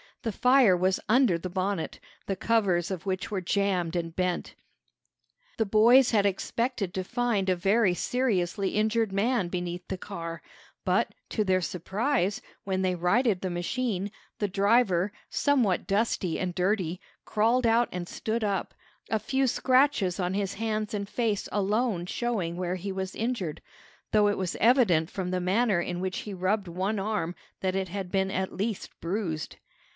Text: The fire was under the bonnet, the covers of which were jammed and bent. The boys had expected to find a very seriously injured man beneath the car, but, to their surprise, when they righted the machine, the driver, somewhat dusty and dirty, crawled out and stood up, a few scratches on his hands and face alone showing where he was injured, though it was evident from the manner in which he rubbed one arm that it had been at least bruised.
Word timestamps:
The 0.23 0.31
fire 0.31 0.77
was 0.77 0.99
under 1.09 1.37
the 1.39 1.49
bonnet, 1.49 1.99
the 2.27 2.35
covers 2.35 2.89
of 2.91 3.07
which 3.07 3.29
were 3.31 3.41
jammed 3.41 3.95
and 3.95 4.15
bent. 4.15 4.53
The 5.57 5.65
boys 5.65 6.09
had 6.11 6.27
expected 6.27 6.93
to 6.93 7.03
find 7.03 7.49
a 7.49 7.55
very 7.55 7.93
seriously 7.95 8.69
injured 8.69 9.11
man 9.11 9.47
beneath 9.47 9.87
the 9.87 9.97
car, 9.97 10.41
but, 10.85 11.13
to 11.29 11.43
their 11.43 11.61
surprise, 11.61 12.39
when 12.63 12.81
they 12.83 12.93
righted 12.95 13.41
the 13.41 13.49
machine, 13.49 14.11
the 14.37 14.47
driver, 14.47 15.11
somewhat 15.29 15.87
dusty 15.87 16.39
and 16.39 16.53
dirty, 16.53 16.99
crawled 17.25 17.65
out 17.67 17.89
and 17.91 18.07
stood 18.07 18.43
up, 18.43 18.75
a 19.09 19.19
few 19.19 19.45
scratches 19.47 20.19
on 20.19 20.33
his 20.35 20.55
hands 20.55 20.93
and 20.95 21.09
face 21.09 21.47
alone 21.51 22.05
showing 22.07 22.57
where 22.57 22.75
he 22.75 22.91
was 22.91 23.15
injured, 23.15 23.59
though 24.11 24.27
it 24.27 24.37
was 24.37 24.55
evident 24.59 25.09
from 25.11 25.29
the 25.31 25.41
manner 25.41 25.79
in 25.81 25.99
which 25.99 26.19
he 26.19 26.33
rubbed 26.33 26.67
one 26.67 26.99
arm 26.99 27.35
that 27.61 27.75
it 27.75 27.89
had 27.89 28.11
been 28.11 28.29
at 28.31 28.53
least 28.55 28.89
bruised. 28.99 29.57